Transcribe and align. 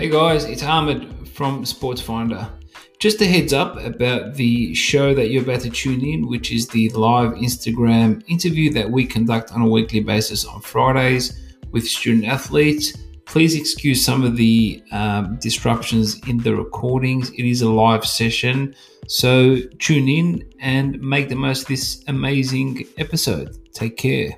Hey 0.00 0.08
guys, 0.08 0.46
it's 0.46 0.62
Ahmed 0.62 1.28
from 1.28 1.66
Sports 1.66 2.00
Finder. 2.00 2.50
Just 2.98 3.20
a 3.20 3.26
heads 3.26 3.52
up 3.52 3.78
about 3.80 4.32
the 4.32 4.72
show 4.74 5.12
that 5.12 5.28
you're 5.28 5.42
about 5.42 5.60
to 5.60 5.68
tune 5.68 6.02
in, 6.02 6.26
which 6.26 6.52
is 6.52 6.66
the 6.68 6.88
live 6.94 7.32
Instagram 7.32 8.24
interview 8.26 8.72
that 8.72 8.90
we 8.90 9.04
conduct 9.04 9.52
on 9.52 9.60
a 9.60 9.68
weekly 9.68 10.00
basis 10.00 10.46
on 10.46 10.62
Fridays 10.62 11.38
with 11.70 11.86
student 11.86 12.24
athletes. 12.24 12.96
Please 13.26 13.54
excuse 13.54 14.02
some 14.02 14.24
of 14.24 14.38
the 14.38 14.82
um, 14.90 15.36
disruptions 15.38 16.18
in 16.26 16.38
the 16.38 16.56
recordings. 16.56 17.28
It 17.32 17.44
is 17.44 17.60
a 17.60 17.68
live 17.68 18.06
session, 18.06 18.74
so 19.06 19.58
tune 19.80 20.08
in 20.08 20.50
and 20.60 20.98
make 21.02 21.28
the 21.28 21.36
most 21.36 21.60
of 21.64 21.68
this 21.68 22.02
amazing 22.08 22.86
episode. 22.96 23.54
Take 23.74 23.98
care. 23.98 24.30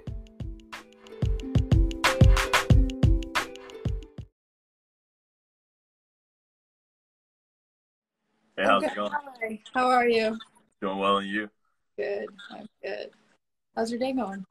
Hey, 8.63 8.69
how's 8.69 8.85
it 8.85 8.95
going? 8.95 9.11
Hi. 9.11 9.61
How 9.75 9.89
are 9.91 10.07
you? 10.07 10.39
Doing 10.81 10.99
well, 10.99 11.17
and 11.17 11.27
you? 11.27 11.51
Good. 11.97 12.27
I'm 12.49 12.69
good. 12.81 13.11
How's 13.75 13.91
your 13.91 13.99
day 13.99 14.13
going? 14.13 14.47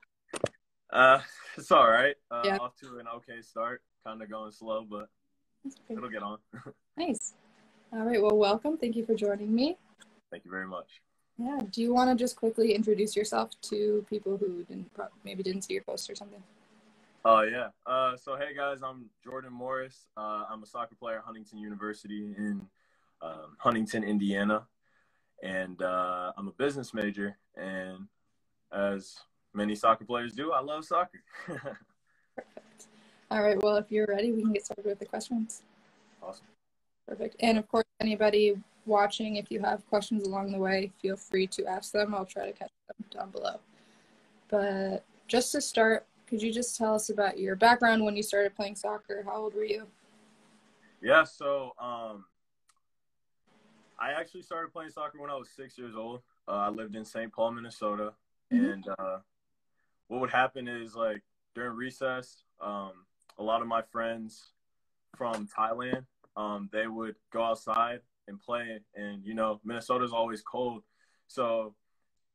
Uh, 0.91 1.21
it's 1.55 1.71
all 1.71 1.89
right. 1.89 2.15
Uh, 2.29 2.41
Yeah. 2.43 2.57
Off 2.57 2.75
to 2.81 2.97
an 2.99 3.07
okay 3.07 3.41
start. 3.41 3.81
Kind 4.05 4.21
of 4.21 4.29
going 4.29 4.51
slow, 4.51 4.83
but 4.83 5.07
it'll 5.89 6.09
get 6.09 6.23
on. 6.23 6.39
Nice. 6.97 7.35
All 7.93 8.03
right. 8.03 8.21
Well, 8.21 8.35
welcome. 8.35 8.77
Thank 8.77 8.97
you 8.97 9.05
for 9.05 9.15
joining 9.15 9.55
me. 9.55 9.77
Thank 10.29 10.43
you 10.43 10.51
very 10.51 10.67
much. 10.67 11.01
Yeah. 11.37 11.61
Do 11.71 11.81
you 11.81 11.93
want 11.93 12.09
to 12.09 12.21
just 12.21 12.35
quickly 12.35 12.73
introduce 12.73 13.15
yourself 13.15 13.51
to 13.69 14.05
people 14.09 14.35
who 14.35 14.65
didn't 14.65 14.93
pro- 14.93 15.07
maybe 15.23 15.41
didn't 15.41 15.61
see 15.61 15.75
your 15.75 15.83
post 15.83 16.09
or 16.09 16.15
something? 16.15 16.43
Oh 17.23 17.43
yeah. 17.43 17.69
Uh, 17.85 18.17
so 18.17 18.35
hey 18.35 18.53
guys, 18.53 18.79
I'm 18.83 19.05
Jordan 19.23 19.53
Morris. 19.53 20.07
Uh, 20.17 20.43
I'm 20.49 20.63
a 20.63 20.65
soccer 20.65 20.95
player 20.95 21.19
at 21.19 21.23
Huntington 21.23 21.59
University 21.59 22.35
in 22.37 22.67
um, 23.21 23.55
Huntington, 23.57 24.03
Indiana, 24.03 24.67
and 25.43 25.81
uh, 25.81 26.33
I'm 26.37 26.47
a 26.47 26.53
business 26.53 26.93
major. 26.93 27.37
And 27.55 28.07
as 28.71 29.17
many 29.53 29.75
soccer 29.75 30.05
players 30.05 30.33
do, 30.33 30.51
I 30.51 30.61
love 30.61 30.85
soccer. 30.85 31.23
All 33.31 33.41
right. 33.41 33.61
Well, 33.61 33.77
if 33.77 33.91
you're 33.91 34.07
ready, 34.07 34.31
we 34.31 34.41
can 34.41 34.53
get 34.53 34.65
started 34.65 34.85
with 34.85 34.99
the 34.99 35.05
questions. 35.05 35.63
awesome. 36.21 36.45
Perfect. 37.07 37.35
And 37.39 37.57
of 37.57 37.67
course, 37.67 37.85
anybody 37.99 38.55
watching, 38.85 39.37
if 39.37 39.51
you 39.51 39.61
have 39.61 39.87
questions 39.87 40.27
along 40.27 40.51
the 40.51 40.57
way, 40.57 40.91
feel 41.01 41.15
free 41.15 41.47
to 41.47 41.65
ask 41.65 41.91
them. 41.91 42.13
I'll 42.13 42.25
try 42.25 42.45
to 42.45 42.51
catch 42.51 42.71
them 42.87 43.05
down 43.09 43.31
below. 43.31 43.59
But 44.49 45.05
just 45.27 45.51
to 45.53 45.61
start, 45.61 46.05
could 46.27 46.41
you 46.41 46.51
just 46.51 46.77
tell 46.77 46.93
us 46.93 47.09
about 47.09 47.39
your 47.39 47.55
background 47.55 48.03
when 48.03 48.15
you 48.15 48.23
started 48.23 48.55
playing 48.55 48.75
soccer? 48.75 49.23
How 49.25 49.37
old 49.37 49.55
were 49.55 49.65
you? 49.65 49.87
Yeah, 51.01 51.23
so 51.23 51.73
um, 51.79 52.25
I 54.01 54.13
actually 54.13 54.41
started 54.41 54.73
playing 54.73 54.89
soccer 54.89 55.21
when 55.21 55.29
I 55.29 55.35
was 55.35 55.51
six 55.51 55.77
years 55.77 55.95
old. 55.95 56.23
Uh, 56.47 56.51
I 56.53 56.69
lived 56.69 56.95
in 56.95 57.05
St. 57.05 57.31
Paul, 57.31 57.51
Minnesota, 57.51 58.15
Mhm. 58.51 58.73
and 58.73 58.89
uh, 58.97 59.19
what 60.07 60.21
would 60.21 60.31
happen 60.31 60.67
is 60.67 60.95
like 60.95 61.21
during 61.53 61.75
recess, 61.75 62.43
um, 62.59 63.05
a 63.37 63.43
lot 63.43 63.61
of 63.61 63.67
my 63.67 63.83
friends 63.83 64.53
from 65.15 65.47
Thailand, 65.47 66.07
um, 66.35 66.67
they 66.71 66.87
would 66.87 67.15
go 67.29 67.43
outside 67.43 68.01
and 68.27 68.39
play, 68.39 68.83
and 68.95 69.23
you 69.23 69.35
know 69.35 69.61
Minnesota's 69.63 70.11
always 70.13 70.41
cold, 70.41 70.83
so 71.27 71.75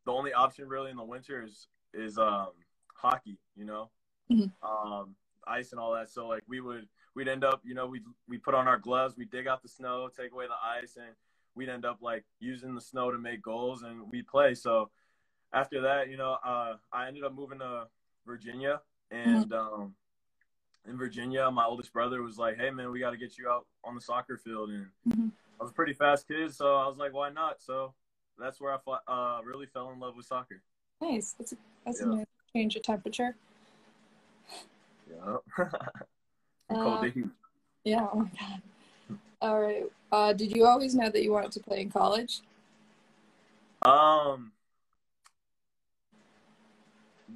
the 0.04 0.12
only 0.12 0.32
option 0.32 0.68
really 0.68 0.92
in 0.92 0.96
the 0.96 1.04
winter 1.04 1.42
is 1.42 1.66
is 1.92 2.16
um, 2.16 2.52
hockey, 2.94 3.38
you 3.56 3.64
know, 3.64 3.90
Mhm. 4.30 4.52
um, 4.62 5.16
ice 5.48 5.72
and 5.72 5.80
all 5.80 5.92
that. 5.94 6.10
So 6.10 6.28
like 6.28 6.44
we 6.46 6.60
would 6.60 6.88
we'd 7.14 7.28
end 7.28 7.42
up, 7.42 7.60
you 7.64 7.74
know, 7.74 7.86
we 7.88 8.02
we 8.28 8.38
put 8.38 8.54
on 8.54 8.68
our 8.68 8.78
gloves, 8.78 9.16
we 9.16 9.24
dig 9.24 9.48
out 9.48 9.62
the 9.62 9.68
snow, 9.68 10.08
take 10.08 10.30
away 10.32 10.46
the 10.46 10.56
ice, 10.62 10.96
and 10.96 11.16
we'd 11.56 11.68
end 11.70 11.84
up 11.84 11.98
like 12.00 12.24
using 12.38 12.74
the 12.74 12.80
snow 12.80 13.10
to 13.10 13.18
make 13.18 13.42
goals, 13.42 13.82
and 13.82 14.10
we 14.12 14.22
play. 14.22 14.54
So 14.54 14.90
after 15.52 15.80
that, 15.80 16.08
you 16.08 16.16
know, 16.16 16.36
uh, 16.44 16.74
I 16.92 17.08
ended 17.08 17.24
up 17.24 17.34
moving 17.34 17.58
to 17.58 17.86
Virginia, 18.26 18.80
and 19.10 19.52
um, 19.52 19.94
in 20.86 20.96
Virginia, 20.96 21.50
my 21.50 21.64
oldest 21.64 21.92
brother 21.92 22.22
was 22.22 22.38
like, 22.38 22.56
"Hey 22.58 22.70
man, 22.70 22.92
we 22.92 23.00
got 23.00 23.10
to 23.10 23.16
get 23.16 23.38
you 23.38 23.48
out 23.48 23.66
on 23.82 23.94
the 23.94 24.00
soccer 24.00 24.36
field," 24.36 24.70
and 24.70 24.86
Mhm. 25.08 25.32
I 25.58 25.62
was 25.62 25.70
a 25.70 25.74
pretty 25.74 25.94
fast 25.94 26.28
kid, 26.28 26.54
so 26.54 26.76
I 26.76 26.86
was 26.86 26.98
like, 26.98 27.14
"Why 27.14 27.30
not?" 27.30 27.62
So 27.62 27.94
that's 28.38 28.60
where 28.60 28.72
I 28.72 28.78
uh, 29.08 29.40
really 29.42 29.66
fell 29.66 29.90
in 29.90 29.98
love 29.98 30.14
with 30.14 30.26
soccer. 30.26 30.62
Nice. 31.00 31.32
That's 31.32 31.52
a, 31.52 31.56
that's 31.84 32.00
Yeah. 32.00 32.06
a 32.06 32.16
nice 32.16 32.26
change 32.52 32.76
of 32.76 32.82
temperature. 32.82 33.34
Yeah. 35.10 35.36
Uh. 36.68 37.06
Yeah. 37.84 38.08
Oh 38.12 38.18
my 38.18 38.30
god. 38.40 38.62
All 39.40 39.60
right. 39.60 39.84
Uh, 40.16 40.32
did 40.32 40.56
you 40.56 40.64
always 40.64 40.94
know 40.94 41.10
that 41.10 41.22
you 41.22 41.30
wanted 41.30 41.52
to 41.52 41.60
play 41.60 41.82
in 41.82 41.90
college? 41.90 42.40
Um, 43.82 44.50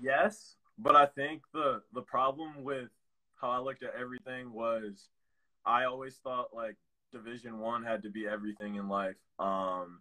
yes, 0.00 0.54
but 0.78 0.96
I 0.96 1.04
think 1.04 1.42
the 1.52 1.82
the 1.92 2.00
problem 2.00 2.64
with 2.64 2.88
how 3.38 3.50
I 3.50 3.58
looked 3.58 3.82
at 3.82 3.92
everything 4.00 4.54
was 4.54 5.10
I 5.66 5.84
always 5.84 6.16
thought 6.24 6.54
like 6.54 6.76
Division 7.12 7.58
One 7.58 7.84
had 7.84 8.02
to 8.04 8.08
be 8.08 8.26
everything 8.26 8.76
in 8.76 8.88
life. 8.88 9.16
Um, 9.38 10.00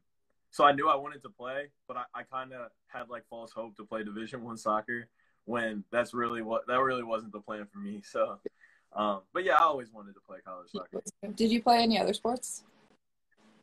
so 0.49 0.63
I 0.63 0.71
knew 0.71 0.87
I 0.87 0.95
wanted 0.95 1.21
to 1.23 1.29
play, 1.29 1.71
but 1.85 1.97
I, 1.97 2.03
I 2.15 2.23
kind 2.23 2.53
of 2.53 2.69
had 2.87 3.09
like 3.09 3.25
false 3.29 3.51
hope 3.51 3.75
to 3.75 3.83
play 3.83 4.05
Division 4.05 4.41
One 4.41 4.55
soccer 4.55 5.09
when 5.43 5.83
that's 5.91 6.13
really 6.13 6.43
what 6.43 6.65
that 6.67 6.79
really 6.79 7.03
wasn't 7.03 7.33
the 7.33 7.41
plan 7.41 7.67
for 7.73 7.79
me. 7.79 8.03
So, 8.05 8.39
um, 8.93 9.21
but 9.33 9.43
yeah, 9.43 9.55
I 9.55 9.63
always 9.63 9.91
wanted 9.91 10.13
to 10.13 10.21
play 10.21 10.39
college 10.45 10.69
soccer. 10.71 11.01
Did 11.35 11.51
you 11.51 11.61
play 11.61 11.81
any 11.81 11.99
other 11.99 12.13
sports? 12.13 12.63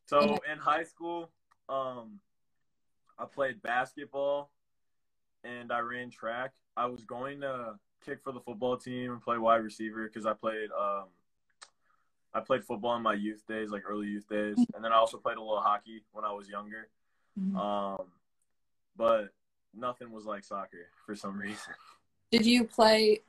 So 0.06 0.38
in 0.50 0.58
high 0.58 0.84
school, 0.84 1.30
um, 1.68 2.20
I 3.18 3.24
played 3.24 3.60
basketball 3.62 4.50
and 5.42 5.72
I 5.72 5.80
ran 5.80 6.10
track. 6.10 6.52
I 6.76 6.86
was 6.86 7.04
going 7.04 7.40
to 7.40 7.74
kick 8.04 8.22
for 8.22 8.32
the 8.32 8.40
football 8.40 8.76
team 8.76 9.12
and 9.12 9.20
play 9.20 9.38
wide 9.38 9.64
receiver 9.64 10.04
because 10.06 10.26
I 10.26 10.32
played 10.34 10.70
um, 10.70 11.06
I 12.34 12.40
played 12.40 12.64
football 12.64 12.94
in 12.96 13.02
my 13.02 13.14
youth 13.14 13.46
days, 13.48 13.70
like 13.70 13.82
early 13.88 14.08
youth 14.08 14.28
days, 14.28 14.58
and 14.74 14.84
then 14.84 14.92
I 14.92 14.96
also 14.96 15.16
played 15.16 15.38
a 15.38 15.40
little 15.40 15.60
hockey 15.60 16.02
when 16.12 16.24
I 16.24 16.32
was 16.32 16.48
younger. 16.48 16.88
Mhm. 17.40 17.56
Um, 17.56 18.06
but 18.96 19.32
nothing 19.74 20.12
was 20.12 20.24
like 20.24 20.44
soccer 20.44 20.90
for 21.04 21.14
some 21.16 21.38
reason. 21.38 21.74
Did 22.30 22.44
you 22.46 22.64
play? 22.64 23.22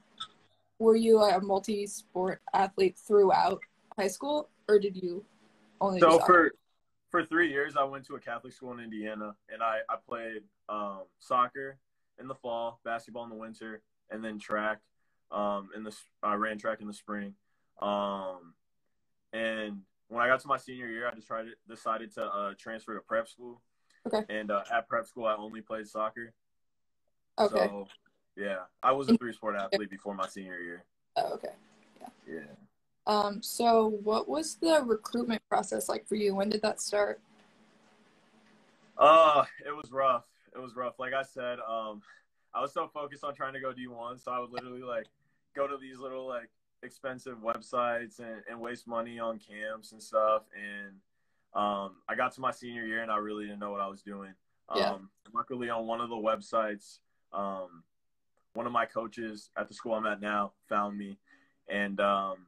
Were 0.79 0.95
you 0.95 1.21
a 1.21 1.41
multi-sport 1.41 2.41
athlete 2.53 2.97
throughout 2.97 3.59
high 3.97 4.07
school, 4.07 4.49
or 4.67 4.79
did 4.79 4.95
you 4.95 5.25
only? 5.81 5.99
So 5.99 6.19
for 6.19 6.51
for 7.09 7.23
three 7.25 7.49
years, 7.49 7.75
I 7.75 7.83
went 7.83 8.05
to 8.07 8.15
a 8.15 8.19
Catholic 8.19 8.53
school 8.53 8.73
in 8.73 8.79
Indiana, 8.79 9.35
and 9.49 9.63
I 9.63 9.79
I 9.89 9.95
played 10.07 10.43
um, 10.69 11.03
soccer 11.19 11.77
in 12.19 12.27
the 12.27 12.35
fall, 12.35 12.79
basketball 12.83 13.23
in 13.23 13.29
the 13.29 13.35
winter, 13.35 13.81
and 14.11 14.23
then 14.23 14.39
track. 14.39 14.79
Um, 15.31 15.69
in 15.75 15.83
the 15.83 15.95
I 16.23 16.35
ran 16.35 16.57
track 16.57 16.79
in 16.79 16.87
the 16.87 16.93
spring, 16.93 17.33
um, 17.81 18.53
and 19.33 19.81
when 20.07 20.23
I 20.23 20.27
got 20.27 20.39
to 20.41 20.47
my 20.47 20.57
senior 20.57 20.87
year, 20.87 21.07
I 21.07 21.13
decided 21.13 21.53
decided 21.67 22.13
to 22.15 22.23
uh, 22.23 22.53
transfer 22.57 22.93
to 22.93 23.01
prep 23.01 23.27
school. 23.27 23.61
Okay. 24.05 24.23
And 24.29 24.51
uh, 24.51 24.63
at 24.71 24.87
prep 24.87 25.05
school, 25.05 25.25
I 25.25 25.35
only 25.35 25.61
played 25.61 25.87
soccer. 25.87 26.33
okay. 27.37 27.67
So 27.67 27.87
yeah, 28.37 28.59
I 28.83 28.91
was 28.91 29.09
a 29.09 29.17
three 29.17 29.33
sport 29.33 29.55
athlete 29.55 29.89
before 29.89 30.13
my 30.13 30.27
senior 30.27 30.59
year. 30.59 30.83
Oh, 31.15 31.33
okay. 31.33 31.53
Yeah. 31.99 32.07
Yeah. 32.27 32.41
Um. 33.07 33.41
So, 33.41 33.99
what 34.03 34.29
was 34.29 34.55
the 34.55 34.83
recruitment 34.85 35.41
process 35.49 35.89
like 35.89 36.07
for 36.07 36.15
you? 36.15 36.35
When 36.35 36.49
did 36.49 36.61
that 36.61 36.79
start? 36.81 37.19
Uh, 38.97 39.45
it 39.65 39.75
was 39.75 39.91
rough. 39.91 40.25
It 40.55 40.59
was 40.59 40.75
rough. 40.75 40.99
Like 40.99 41.13
I 41.13 41.23
said, 41.23 41.59
um, 41.67 42.01
I 42.53 42.61
was 42.61 42.73
so 42.73 42.87
focused 42.87 43.23
on 43.23 43.33
trying 43.35 43.53
to 43.53 43.59
go 43.59 43.71
D1, 43.71 44.23
so 44.23 44.31
I 44.31 44.39
would 44.39 44.51
literally 44.51 44.81
like 44.81 45.07
go 45.55 45.67
to 45.67 45.77
these 45.77 45.99
little 45.99 46.27
like 46.27 46.49
expensive 46.83 47.37
websites 47.37 48.19
and, 48.19 48.41
and 48.49 48.59
waste 48.59 48.87
money 48.87 49.19
on 49.19 49.39
camps 49.39 49.91
and 49.91 50.01
stuff. 50.01 50.43
And 50.55 50.95
um, 51.53 51.95
I 52.07 52.15
got 52.15 52.33
to 52.33 52.41
my 52.41 52.51
senior 52.51 52.85
year 52.85 53.01
and 53.01 53.11
I 53.11 53.17
really 53.17 53.45
didn't 53.45 53.59
know 53.59 53.71
what 53.71 53.81
I 53.81 53.87
was 53.87 54.01
doing. 54.01 54.33
Um, 54.69 54.79
Yeah. 54.79 54.97
Luckily, 55.33 55.69
on 55.69 55.85
one 55.85 56.01
of 56.01 56.09
the 56.09 56.15
websites, 56.15 56.99
um, 57.33 57.83
one 58.57 58.65
of 58.65 58.71
my 58.73 58.87
coaches 58.87 59.51
at 59.55 59.67
the 59.67 59.73
school 59.75 59.93
I'm 59.93 60.07
at 60.07 60.19
now 60.19 60.51
found 60.67 60.97
me, 60.97 61.19
and 61.69 62.01
um, 62.01 62.47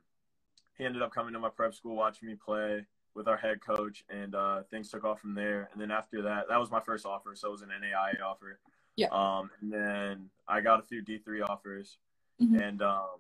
he 0.76 0.84
ended 0.84 1.04
up 1.04 1.14
coming 1.14 1.34
to 1.34 1.40
my 1.40 1.50
prep 1.50 1.76
school, 1.76 1.96
watching 1.96 2.28
me 2.28 2.34
play 2.34 2.84
with 3.14 3.28
our 3.28 3.38
head 3.38 3.62
coach, 3.64 4.04
and 4.10 4.34
uh, 4.34 4.64
things 4.72 4.90
took 4.90 5.04
off 5.04 5.20
from 5.22 5.36
there. 5.36 5.70
And 5.72 5.80
then 5.80 5.92
after 5.92 6.24
that, 6.24 6.46
that 6.50 6.60
was 6.60 6.72
my 6.72 6.80
first 6.80 7.06
offer, 7.06 7.36
so 7.36 7.50
it 7.50 7.52
was 7.52 7.62
an 7.62 7.70
NAIA 7.70 8.24
offer. 8.26 8.60
Yeah. 8.96 9.10
Um, 9.12 9.52
and 9.62 9.72
then 9.72 10.30
I 10.48 10.62
got 10.62 10.80
a 10.80 10.84
few 10.84 11.04
D3 11.04 11.48
offers, 11.48 12.00
Mhm. 12.42 12.60
and 12.60 12.82
um, 12.82 13.20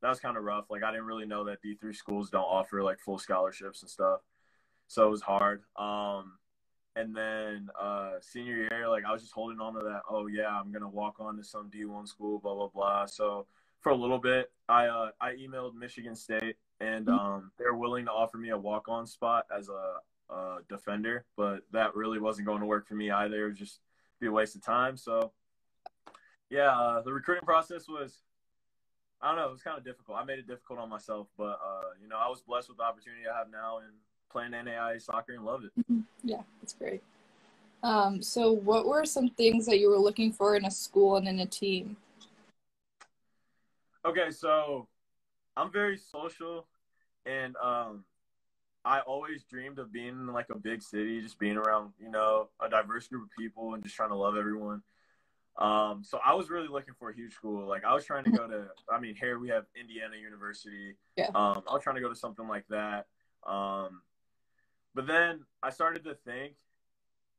that 0.00 0.08
was 0.08 0.20
kind 0.20 0.36
of 0.36 0.44
rough. 0.44 0.70
Like 0.70 0.84
I 0.84 0.92
didn't 0.92 1.06
really 1.06 1.26
know 1.26 1.42
that 1.44 1.60
D3 1.64 1.92
schools 1.96 2.30
don't 2.30 2.44
offer 2.44 2.80
like 2.84 3.00
full 3.00 3.18
scholarships 3.18 3.82
and 3.82 3.90
stuff, 3.90 4.20
so 4.86 5.04
it 5.04 5.10
was 5.10 5.22
hard. 5.22 5.64
Um, 5.74 6.38
and 6.96 7.14
then 7.14 7.68
uh, 7.80 8.12
senior 8.20 8.68
year, 8.70 8.88
like 8.88 9.04
I 9.04 9.12
was 9.12 9.22
just 9.22 9.32
holding 9.32 9.60
on 9.60 9.74
to 9.74 9.80
that. 9.80 10.02
Oh 10.08 10.26
yeah, 10.26 10.48
I'm 10.48 10.72
gonna 10.72 10.88
walk 10.88 11.16
on 11.20 11.36
to 11.36 11.44
some 11.44 11.70
D1 11.70 12.08
school, 12.08 12.38
blah 12.38 12.54
blah 12.54 12.68
blah. 12.68 13.06
So 13.06 13.46
for 13.80 13.90
a 13.90 13.94
little 13.94 14.18
bit, 14.18 14.50
I 14.68 14.86
uh, 14.86 15.10
I 15.20 15.32
emailed 15.32 15.74
Michigan 15.74 16.14
State, 16.14 16.56
and 16.80 17.08
um, 17.08 17.52
they're 17.58 17.74
willing 17.74 18.06
to 18.06 18.10
offer 18.10 18.38
me 18.38 18.50
a 18.50 18.58
walk 18.58 18.88
on 18.88 19.06
spot 19.06 19.46
as 19.56 19.68
a, 19.68 20.32
a 20.34 20.58
defender, 20.68 21.24
but 21.36 21.60
that 21.72 21.94
really 21.94 22.18
wasn't 22.18 22.46
going 22.46 22.60
to 22.60 22.66
work 22.66 22.86
for 22.88 22.94
me 22.94 23.10
either. 23.10 23.44
It 23.44 23.48
would 23.48 23.56
just 23.56 23.80
be 24.20 24.26
a 24.26 24.32
waste 24.32 24.56
of 24.56 24.62
time. 24.62 24.96
So 24.96 25.32
yeah, 26.48 26.76
uh, 26.76 27.02
the 27.02 27.12
recruiting 27.12 27.46
process 27.46 27.88
was. 27.88 28.18
I 29.22 29.28
don't 29.28 29.36
know. 29.36 29.48
It 29.48 29.52
was 29.52 29.62
kind 29.62 29.76
of 29.76 29.84
difficult. 29.84 30.16
I 30.16 30.24
made 30.24 30.38
it 30.38 30.46
difficult 30.48 30.78
on 30.78 30.88
myself, 30.88 31.28
but 31.36 31.60
uh, 31.60 31.92
you 32.00 32.08
know, 32.08 32.16
I 32.16 32.30
was 32.30 32.40
blessed 32.40 32.70
with 32.70 32.78
the 32.78 32.84
opportunity 32.84 33.24
I 33.30 33.36
have 33.36 33.50
now 33.50 33.80
and 33.84 33.92
playing 34.30 34.52
NAI 34.52 34.98
soccer 34.98 35.32
and 35.32 35.44
loved 35.44 35.64
it. 35.64 35.72
Yeah, 36.24 36.42
that's 36.60 36.74
great. 36.74 37.02
Um, 37.82 38.22
so, 38.22 38.52
what 38.52 38.86
were 38.86 39.04
some 39.04 39.30
things 39.30 39.66
that 39.66 39.78
you 39.78 39.88
were 39.88 39.98
looking 39.98 40.32
for 40.32 40.56
in 40.56 40.64
a 40.64 40.70
school 40.70 41.16
and 41.16 41.26
in 41.26 41.40
a 41.40 41.46
team? 41.46 41.96
Okay, 44.04 44.30
so 44.30 44.86
I'm 45.56 45.72
very 45.72 45.96
social, 45.96 46.66
and 47.24 47.56
um, 47.56 48.04
I 48.84 49.00
always 49.00 49.44
dreamed 49.44 49.78
of 49.78 49.92
being 49.92 50.08
in 50.08 50.26
like 50.26 50.50
a 50.50 50.58
big 50.58 50.82
city, 50.82 51.20
just 51.20 51.38
being 51.38 51.56
around 51.56 51.92
you 51.98 52.10
know 52.10 52.48
a 52.60 52.68
diverse 52.68 53.08
group 53.08 53.24
of 53.24 53.30
people 53.38 53.74
and 53.74 53.82
just 53.82 53.94
trying 53.94 54.10
to 54.10 54.16
love 54.16 54.36
everyone. 54.36 54.82
Um, 55.58 56.02
so 56.02 56.18
I 56.24 56.34
was 56.34 56.48
really 56.48 56.68
looking 56.68 56.94
for 56.98 57.10
a 57.10 57.14
huge 57.14 57.34
school. 57.34 57.66
Like 57.66 57.84
I 57.84 57.94
was 57.94 58.04
trying 58.04 58.24
to 58.24 58.30
go 58.30 58.46
to, 58.46 58.68
I 58.90 58.98
mean, 58.98 59.14
here 59.14 59.38
we 59.38 59.48
have 59.48 59.64
Indiana 59.78 60.16
University. 60.16 60.96
Yeah. 61.16 61.28
Um, 61.34 61.62
I 61.68 61.74
was 61.74 61.82
trying 61.82 61.96
to 61.96 62.02
go 62.02 62.08
to 62.08 62.14
something 62.14 62.48
like 62.48 62.64
that. 62.70 63.06
But 64.94 65.06
then 65.06 65.40
I 65.62 65.70
started 65.70 66.04
to 66.04 66.14
think, 66.14 66.54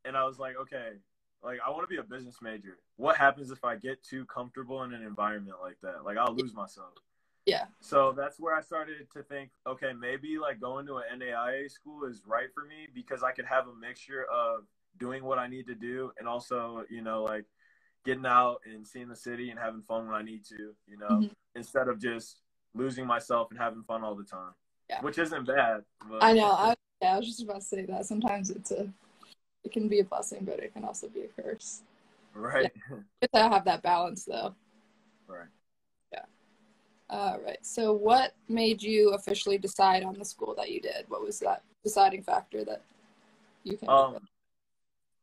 and 0.05 0.15
I 0.15 0.23
was 0.25 0.39
like, 0.39 0.55
okay, 0.57 0.93
like 1.43 1.59
I 1.65 1.69
want 1.69 1.83
to 1.83 1.87
be 1.87 1.97
a 1.97 2.03
business 2.03 2.37
major. 2.41 2.77
What 2.97 3.17
happens 3.17 3.51
if 3.51 3.63
I 3.63 3.75
get 3.75 4.03
too 4.03 4.25
comfortable 4.25 4.83
in 4.83 4.93
an 4.93 5.03
environment 5.03 5.57
like 5.61 5.77
that? 5.81 6.05
Like 6.05 6.17
I'll 6.17 6.35
lose 6.35 6.53
myself. 6.53 6.93
Yeah. 7.45 7.65
So 7.79 8.13
that's 8.15 8.39
where 8.39 8.55
I 8.55 8.61
started 8.61 9.07
to 9.13 9.23
think, 9.23 9.49
okay, 9.65 9.93
maybe 9.93 10.37
like 10.37 10.59
going 10.59 10.85
to 10.85 10.97
an 10.97 11.19
NAIA 11.19 11.69
school 11.71 12.05
is 12.05 12.21
right 12.27 12.47
for 12.53 12.65
me 12.65 12.87
because 12.93 13.23
I 13.23 13.31
could 13.31 13.45
have 13.45 13.67
a 13.67 13.73
mixture 13.73 14.25
of 14.31 14.65
doing 14.99 15.23
what 15.23 15.39
I 15.39 15.47
need 15.47 15.65
to 15.67 15.75
do 15.75 16.11
and 16.19 16.27
also, 16.27 16.83
you 16.89 17.01
know, 17.01 17.23
like 17.23 17.45
getting 18.05 18.25
out 18.25 18.61
and 18.65 18.85
seeing 18.85 19.07
the 19.07 19.15
city 19.15 19.49
and 19.49 19.59
having 19.59 19.81
fun 19.81 20.05
when 20.05 20.15
I 20.15 20.21
need 20.21 20.45
to, 20.45 20.75
you 20.87 20.97
know, 20.97 21.07
Mhm. 21.09 21.31
instead 21.55 21.87
of 21.87 21.99
just 21.99 22.41
losing 22.75 23.07
myself 23.07 23.49
and 23.49 23.59
having 23.59 23.83
fun 23.83 24.03
all 24.03 24.15
the 24.15 24.23
time. 24.23 24.53
Yeah. 24.89 25.01
Which 25.01 25.17
isn't 25.17 25.45
bad. 25.45 25.83
But 26.07 26.23
I 26.23 26.33
know. 26.33 26.51
I, 26.51 26.75
yeah, 27.01 27.15
I 27.15 27.17
was 27.17 27.27
just 27.27 27.41
about 27.41 27.61
to 27.61 27.61
say 27.61 27.85
that. 27.85 28.05
Sometimes 28.05 28.49
it's 28.49 28.71
a, 28.71 28.87
it 29.63 29.71
can 29.71 29.87
be 29.87 29.99
a 29.99 30.03
blessing, 30.03 30.45
but 30.45 30.59
it 30.59 30.73
can 30.73 30.85
also 30.85 31.07
be 31.07 31.21
a 31.21 31.41
curse. 31.41 31.81
right. 32.33 32.71
Good 32.89 33.29
to 33.33 33.49
have 33.49 33.65
that 33.65 33.81
balance, 33.81 34.25
though. 34.25 34.55
right. 35.27 35.47
Yeah. 36.13 36.25
All 37.09 37.39
right. 37.39 37.63
So, 37.65 37.93
what 37.93 38.33
made 38.47 38.81
you 38.83 39.11
officially 39.11 39.57
decide 39.57 40.03
on 40.03 40.17
the 40.17 40.25
school 40.25 40.53
that 40.57 40.71
you 40.71 40.79
did? 40.79 41.05
What 41.07 41.23
was 41.23 41.39
that 41.39 41.63
deciding 41.83 42.23
factor 42.23 42.63
that 42.65 42.83
you 43.63 43.77
came 43.77 43.89
up 43.89 44.13
with? 44.13 44.21
Um, 44.21 44.27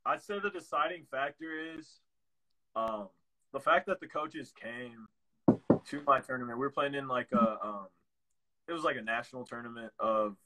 I'd 0.04 0.22
say 0.22 0.38
the 0.40 0.50
deciding 0.50 1.04
factor 1.10 1.76
is 1.76 2.00
um, 2.74 3.08
the 3.52 3.60
fact 3.60 3.86
that 3.86 4.00
the 4.00 4.06
coaches 4.06 4.52
came 4.60 5.06
to 5.86 6.02
my 6.06 6.20
tournament. 6.20 6.58
We 6.58 6.64
were 6.64 6.70
playing 6.70 6.94
in 6.94 7.08
like 7.08 7.28
a, 7.32 7.58
um, 7.62 7.86
it 8.66 8.72
was 8.72 8.84
like 8.84 8.96
a 8.96 9.02
national 9.02 9.44
tournament 9.44 9.92
of 9.98 10.36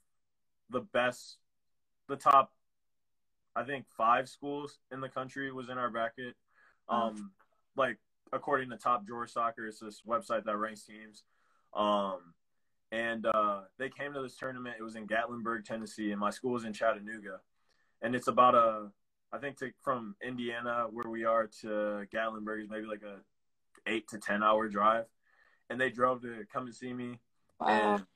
the 0.73 0.81
best, 0.81 1.37
the 2.09 2.17
top, 2.17 2.53
I 3.55 3.63
think 3.63 3.87
five 3.97 4.29
schools 4.29 4.79
in 4.91 5.01
the 5.01 5.09
country 5.09 5.53
was 5.53 5.69
in 5.69 5.79
our 5.79 5.91
bracket. 5.91 6.35
Um, 6.89 7.33
like 7.77 7.99
according 8.33 8.71
to 8.71 8.77
Top 8.77 9.07
Drawer 9.07 9.27
Soccer, 9.27 9.67
it's 9.67 9.81
this 9.81 10.03
website 10.07 10.45
that 10.45 10.57
ranks 10.57 10.85
teams. 10.85 11.23
Um, 11.75 12.35
and 12.91 13.25
uh, 13.27 13.61
they 13.79 13.89
came 13.89 14.13
to 14.15 14.23
this 14.23 14.37
tournament. 14.37 14.77
It 14.79 14.83
was 14.83 14.97
in 14.97 15.07
Gatlinburg, 15.07 15.65
Tennessee, 15.65 16.11
and 16.11 16.21
my 16.21 16.31
school 16.31 16.53
was 16.53 16.65
in 16.65 16.73
Chattanooga. 16.73 17.41
And 18.03 18.15
it's 18.15 18.29
about 18.29 18.55
a, 18.55 18.89
I 19.33 19.39
think 19.39 19.59
to, 19.59 19.71
from 19.83 20.17
Indiana 20.23 20.87
where 20.91 21.09
we 21.09 21.25
are 21.25 21.47
to 21.61 22.07
Gatlinburg 22.13 22.63
is 22.63 22.69
maybe 22.69 22.87
like 22.87 23.03
a 23.03 23.21
eight 23.87 24.09
to 24.09 24.19
ten 24.19 24.43
hour 24.43 24.69
drive. 24.69 25.07
And 25.71 25.81
they 25.81 25.89
drove 25.89 26.21
to 26.23 26.45
come 26.53 26.67
and 26.67 26.75
see 26.75 26.93
me. 26.93 27.21
Wow. 27.59 27.95
And 27.95 28.07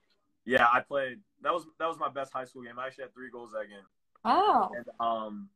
yeah, 0.47 0.67
I 0.73 0.81
played. 0.81 1.19
That 1.43 1.53
was 1.53 1.67
that 1.79 1.89
was 1.89 1.99
my 1.99 2.09
best 2.09 2.33
high 2.33 2.45
school 2.45 2.63
game. 2.63 2.79
I 2.79 2.87
actually 2.87 3.05
had 3.05 3.15
three 3.15 3.31
goals 3.31 3.51
that 3.53 3.69
game. 3.69 3.85
Oh. 4.25 4.71
And 4.77 4.87
um, 5.01 5.49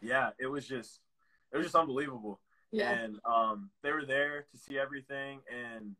yeah, 0.00 0.30
it 0.38 0.46
was 0.46 0.66
just 0.66 1.00
it 1.52 1.56
was 1.56 1.66
just 1.66 1.76
unbelievable. 1.76 2.40
Yeah. 2.70 2.90
And 2.90 3.18
um, 3.24 3.70
they 3.82 3.92
were 3.92 4.04
there 4.04 4.46
to 4.50 4.58
see 4.58 4.78
everything, 4.78 5.40
and 5.50 5.96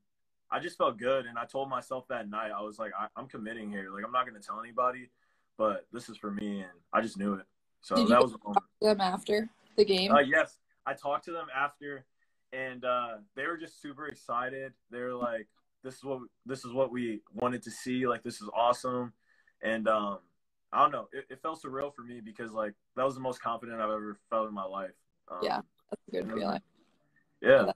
I 0.51 0.61
just 0.61 0.77
felt 0.77 0.99
good. 0.99 1.27
And 1.27 1.39
I 1.39 1.45
told 1.45 1.71
myself 1.71 2.07
that 2.09 2.29
night, 2.29 2.51
I 2.57 2.61
was 2.61 2.79
like, 2.79 2.93
I- 2.99 3.09
I'm 3.17 3.27
committing 3.27 3.71
here. 3.71 3.91
Like, 3.95 4.05
I'm 4.05 4.13
not 4.13 4.27
going 4.27 4.41
to 4.41 4.47
tell 4.47 4.61
anybody, 4.61 5.11
but 5.57 5.87
this 5.93 6.09
is 6.09 6.17
for 6.17 6.31
me, 6.31 6.61
and 6.61 6.73
I 6.93 7.01
just 7.01 7.17
knew 7.17 7.35
it. 7.35 7.47
So 7.81 7.95
Did 7.95 8.09
that 8.09 8.21
was 8.21 8.33
the 8.33 8.39
moment. 8.45 8.65
Them 8.83 9.01
after 9.01 9.49
the 9.77 9.85
game. 9.85 10.13
Uh, 10.13 10.21
yes, 10.21 10.59
I 10.85 10.93
talked 10.93 11.25
to 11.27 11.33
them 11.33 11.47
after, 11.55 12.05
and 12.53 12.85
uh, 12.85 13.19
they 13.37 13.47
were 13.47 13.57
just 13.57 13.81
super 13.81 14.09
excited. 14.09 14.73
They 14.91 15.01
were 15.01 15.15
like, 15.15 15.47
"This 15.83 15.95
is 15.95 16.05
what 16.05 16.21
this 16.45 16.65
is 16.65 16.73
what 16.73 16.91
we 16.91 17.21
wanted 17.35 17.63
to 17.63 17.71
see. 17.71 18.07
Like, 18.07 18.23
this 18.23 18.41
is 18.41 18.49
awesome." 18.55 19.13
And 19.63 19.89
um, 19.89 20.19
I 20.73 20.81
don't 20.81 20.93
know, 20.93 21.09
it, 21.13 21.27
it 21.31 21.43
felt 21.43 21.63
surreal 21.63 21.95
for 21.95 22.03
me 22.03 22.21
because 22.21 22.53
like 22.53 22.75
that 22.97 23.05
was 23.05 23.15
the 23.15 23.21
most 23.21 23.41
confident 23.41 23.81
I've 23.81 23.91
ever 23.91 24.19
felt 24.31 24.49
in 24.49 24.55
my 24.55 24.65
life. 24.65 24.91
Um, 25.31 25.39
Yeah. 25.43 25.61
That's 25.91 26.03
a 26.09 26.11
good 26.11 26.33
feeling. 26.33 26.61
yeah. 27.41 27.73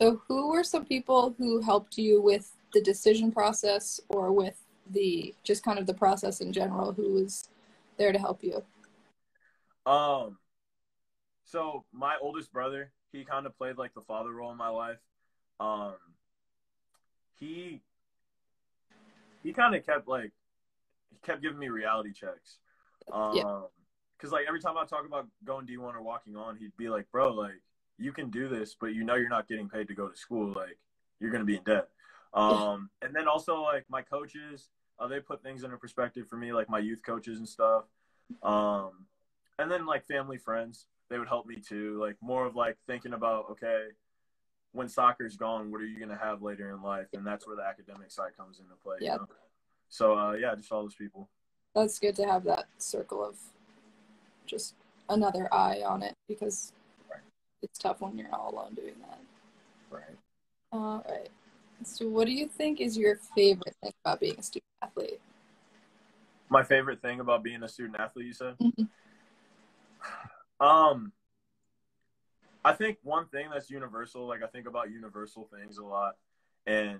So, 0.00 0.20
who 0.28 0.50
were 0.50 0.62
some 0.62 0.84
people 0.84 1.34
who 1.38 1.60
helped 1.62 1.96
you 1.96 2.20
with 2.20 2.52
the 2.74 2.82
decision 2.82 3.32
process 3.32 3.98
or 4.10 4.30
with 4.30 4.62
the 4.90 5.34
just 5.42 5.64
kind 5.64 5.78
of 5.78 5.86
the 5.86 5.94
process 5.94 6.40
in 6.40 6.52
general? 6.52 6.92
Who 6.92 7.14
was 7.14 7.48
there 7.96 8.12
to 8.12 8.18
help 8.18 8.44
you? 8.44 8.62
Um, 9.90 10.38
so 11.44 11.84
my 11.92 12.16
oldest 12.20 12.52
brother, 12.52 12.92
he 13.12 13.24
kind 13.24 13.46
of 13.46 13.56
played 13.56 13.78
like 13.78 13.94
the 13.94 14.02
father 14.02 14.32
role 14.32 14.50
in 14.50 14.58
my 14.58 14.68
life. 14.68 14.98
Um, 15.58 15.94
he 17.38 17.82
he 19.42 19.52
kind 19.52 19.74
of 19.74 19.84
kept 19.84 20.08
like 20.08 20.32
he 21.10 21.16
kept 21.22 21.42
giving 21.42 21.58
me 21.58 21.68
reality 21.68 22.12
checks. 22.12 22.58
Um, 23.12 23.34
Yeah. 23.34 23.42
cause 24.20 24.32
like 24.32 24.46
every 24.48 24.60
time 24.60 24.76
I 24.76 24.84
talk 24.84 25.06
about 25.06 25.26
going 25.44 25.66
D 25.66 25.76
one 25.76 25.94
or 25.94 26.02
walking 26.02 26.36
on, 26.36 26.56
he'd 26.56 26.76
be 26.76 26.88
like, 26.88 27.10
"Bro, 27.12 27.34
like 27.34 27.60
you 27.98 28.12
can 28.12 28.30
do 28.30 28.48
this, 28.48 28.74
but 28.78 28.94
you 28.94 29.04
know 29.04 29.14
you're 29.14 29.28
not 29.28 29.48
getting 29.48 29.68
paid 29.68 29.88
to 29.88 29.94
go 29.94 30.08
to 30.08 30.16
school. 30.16 30.52
Like 30.52 30.78
you're 31.20 31.30
gonna 31.30 31.44
be 31.44 31.56
in 31.56 31.62
debt." 31.64 31.88
Um, 32.34 32.90
and 33.02 33.14
then 33.14 33.28
also 33.28 33.62
like 33.62 33.84
my 33.88 34.02
coaches, 34.02 34.68
uh, 34.98 35.06
they 35.06 35.20
put 35.20 35.42
things 35.42 35.62
into 35.62 35.76
perspective 35.78 36.28
for 36.28 36.36
me, 36.36 36.52
like 36.52 36.68
my 36.68 36.78
youth 36.78 37.00
coaches 37.04 37.38
and 37.38 37.48
stuff. 37.48 37.84
Um, 38.42 39.06
and 39.58 39.70
then 39.70 39.86
like 39.86 40.04
family 40.06 40.38
friends 40.38 40.86
they 41.08 41.18
would 41.18 41.28
help 41.28 41.46
me 41.46 41.56
too 41.56 41.98
like 42.00 42.16
more 42.20 42.46
of 42.46 42.56
like 42.56 42.76
thinking 42.86 43.12
about 43.12 43.46
okay 43.50 43.86
when 44.72 44.88
soccer's 44.88 45.36
gone 45.36 45.70
what 45.72 45.80
are 45.80 45.86
you 45.86 45.98
going 45.98 46.10
to 46.10 46.16
have 46.22 46.42
later 46.42 46.70
in 46.74 46.82
life 46.82 47.06
and 47.14 47.26
that's 47.26 47.46
where 47.46 47.56
the 47.56 47.62
academic 47.62 48.10
side 48.10 48.36
comes 48.36 48.58
into 48.58 48.74
play 48.82 48.96
you 49.00 49.06
Yeah. 49.06 49.16
know? 49.16 49.26
so 49.88 50.18
uh, 50.18 50.32
yeah 50.32 50.54
just 50.54 50.70
all 50.72 50.82
those 50.82 50.94
people 50.94 51.28
That's 51.74 51.98
good 51.98 52.16
to 52.16 52.24
have 52.26 52.44
that 52.44 52.66
circle 52.78 53.24
of 53.24 53.36
just 54.46 54.74
another 55.08 55.52
eye 55.52 55.82
on 55.86 56.02
it 56.02 56.14
because 56.28 56.72
Right. 57.10 57.20
it's 57.62 57.78
tough 57.78 58.00
when 58.00 58.16
you're 58.18 58.34
all 58.34 58.52
alone 58.54 58.74
doing 58.74 58.94
that. 59.00 59.20
right 59.90 60.16
All 60.72 61.04
right. 61.08 61.28
So, 61.84 62.08
what 62.08 62.26
do 62.26 62.32
you 62.32 62.48
think 62.48 62.80
is 62.80 62.96
your 62.96 63.16
favorite 63.36 63.76
thing 63.82 63.92
about 64.04 64.18
being 64.20 64.36
a 64.38 64.42
student 64.42 64.64
athlete? 64.82 65.20
my 66.48 66.62
favorite 66.62 67.02
thing 67.02 67.20
about 67.20 67.42
being 67.42 67.62
a 67.62 67.68
student 67.68 67.98
athlete 67.98 68.26
you 68.26 68.32
said 68.32 68.56
Mhm. 68.60 68.88
um 70.60 71.12
i 72.66 72.72
think 72.72 72.98
one 73.02 73.26
thing 73.28 73.46
that's 73.52 73.70
universal 73.70 74.26
like 74.26 74.42
i 74.42 74.46
think 74.46 74.66
about 74.66 74.90
universal 74.90 75.48
things 75.54 75.78
a 75.78 75.84
lot 75.84 76.14
and 76.66 76.98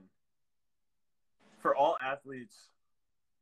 for 1.60 1.74
all 1.74 1.96
athletes 2.00 2.70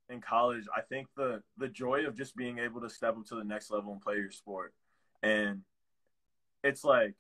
in 0.08 0.20
college 0.20 0.64
i 0.76 0.80
think 0.80 1.06
the 1.16 1.42
the 1.58 1.68
joy 1.68 2.06
of 2.06 2.16
just 2.16 2.36
being 2.36 2.58
able 2.58 2.80
to 2.80 2.90
step 2.90 3.16
up 3.16 3.24
to 3.26 3.34
the 3.34 3.44
next 3.44 3.70
level 3.70 3.92
and 3.92 4.00
play 4.00 4.16
your 4.16 4.30
sport 4.30 4.74
and 5.22 5.62
it's 6.62 6.84
like 6.84 7.14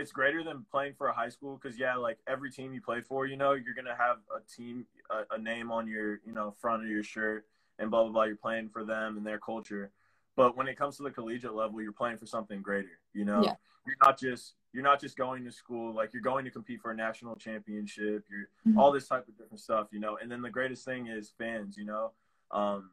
it's 0.00 0.12
greater 0.12 0.42
than 0.42 0.64
playing 0.70 0.94
for 0.96 1.08
a 1.08 1.12
high 1.12 1.28
school 1.28 1.58
because 1.60 1.78
yeah, 1.78 1.96
like 1.96 2.18
every 2.26 2.50
team 2.50 2.72
you 2.72 2.80
play 2.80 3.00
for, 3.00 3.26
you 3.26 3.36
know, 3.36 3.52
you're 3.52 3.74
gonna 3.74 3.96
have 3.96 4.18
a 4.34 4.40
team, 4.50 4.86
a, 5.10 5.34
a, 5.34 5.38
name 5.38 5.70
on 5.70 5.86
your, 5.86 6.20
you 6.24 6.32
know, 6.32 6.54
front 6.60 6.82
of 6.82 6.88
your 6.88 7.02
shirt, 7.02 7.46
and 7.78 7.90
blah 7.90 8.02
blah 8.02 8.12
blah. 8.12 8.24
You're 8.24 8.36
playing 8.36 8.70
for 8.70 8.84
them 8.84 9.16
and 9.16 9.26
their 9.26 9.38
culture. 9.38 9.90
But 10.36 10.56
when 10.56 10.68
it 10.68 10.76
comes 10.76 10.96
to 10.96 11.02
the 11.02 11.10
collegiate 11.10 11.54
level, 11.54 11.82
you're 11.82 11.92
playing 11.92 12.18
for 12.18 12.26
something 12.26 12.62
greater. 12.62 13.00
You 13.12 13.24
know, 13.24 13.42
Yeah. 13.42 13.56
you're 13.86 13.96
not 14.00 14.18
just 14.18 14.54
you're 14.72 14.84
not 14.84 15.00
just 15.00 15.16
going 15.16 15.42
to 15.44 15.50
school. 15.50 15.92
Like 15.92 16.12
you're 16.12 16.22
going 16.22 16.44
to 16.44 16.50
compete 16.50 16.80
for 16.80 16.92
a 16.92 16.94
national 16.94 17.34
championship. 17.34 18.24
You're 18.30 18.48
Mhm. 18.64 18.78
all 18.78 18.92
this 18.92 19.08
type 19.08 19.26
of 19.26 19.36
different 19.36 19.58
stuff. 19.60 19.88
You 19.90 19.98
know, 19.98 20.16
and 20.18 20.30
then 20.30 20.42
the 20.42 20.50
greatest 20.50 20.84
thing 20.84 21.08
is 21.08 21.30
fans. 21.32 21.76
You 21.76 21.86
know, 21.86 22.12
um, 22.52 22.92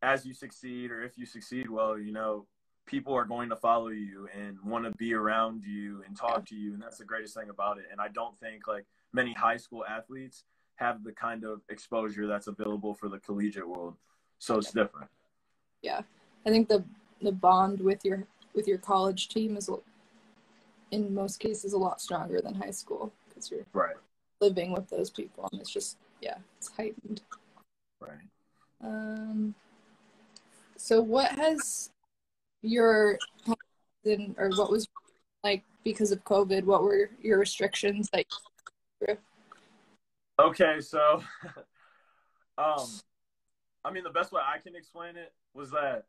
as 0.00 0.24
you 0.24 0.32
succeed 0.32 0.90
or 0.90 1.02
if 1.02 1.18
you 1.18 1.26
succeed 1.26 1.68
well, 1.68 1.98
you 1.98 2.12
know, 2.12 2.46
people 2.86 3.12
are 3.14 3.26
going 3.26 3.50
to 3.50 3.56
follow 3.56 3.88
you 3.88 4.26
and 4.32 4.58
want 4.62 4.84
to 4.86 4.90
be 4.92 5.12
around 5.12 5.62
you 5.64 6.02
and 6.06 6.16
talk 6.16 6.46
to 6.46 6.54
you 6.56 6.72
and 6.72 6.82
that's 6.82 6.96
the 6.96 7.04
greatest 7.04 7.34
thing 7.34 7.50
about 7.50 7.76
it 7.76 7.84
and 7.90 8.00
i 8.00 8.08
don't 8.08 8.38
think 8.38 8.66
like 8.66 8.86
many 9.12 9.34
high 9.34 9.58
school 9.58 9.84
athletes 9.84 10.44
have 10.76 11.04
the 11.04 11.12
kind 11.12 11.44
of 11.44 11.60
exposure 11.68 12.26
that's 12.26 12.46
available 12.46 12.94
for 12.94 13.10
the 13.10 13.18
collegiate 13.18 13.68
world 13.68 13.94
so 14.38 14.56
it's 14.56 14.72
different 14.72 15.10
Yeah, 15.82 16.00
I 16.46 16.50
think 16.50 16.68
the 16.68 16.84
the 17.20 17.32
bond 17.32 17.80
with 17.80 18.04
your 18.04 18.24
with 18.54 18.66
your 18.66 18.78
college 18.78 19.28
team 19.28 19.56
is, 19.56 19.70
in 20.90 21.14
most 21.14 21.38
cases, 21.38 21.72
a 21.72 21.78
lot 21.78 22.00
stronger 22.00 22.40
than 22.40 22.54
high 22.54 22.70
school 22.70 23.12
because 23.28 23.50
you're 23.50 23.66
right 23.72 23.96
living 24.40 24.72
with 24.72 24.88
those 24.88 25.10
people, 25.10 25.48
and 25.52 25.60
it's 25.60 25.70
just 25.70 25.96
yeah, 26.20 26.36
it's 26.58 26.68
heightened. 26.68 27.22
right 28.00 28.18
Um, 28.82 29.54
so 30.76 31.00
what 31.00 31.30
has 31.32 31.90
your 32.62 33.18
or 34.36 34.50
what 34.50 34.70
was 34.70 34.88
like 35.44 35.64
because 35.84 36.12
of 36.12 36.24
COVID? 36.24 36.64
What 36.64 36.82
were 36.82 37.10
your 37.20 37.38
restrictions 37.38 38.08
like 38.12 38.28
okay 40.38 40.80
so 40.80 41.22
um 42.58 42.86
i 43.84 43.90
mean 43.90 44.04
the 44.04 44.10
best 44.10 44.32
way 44.32 44.40
i 44.44 44.58
can 44.58 44.76
explain 44.76 45.16
it 45.16 45.32
was 45.54 45.70
that 45.70 46.04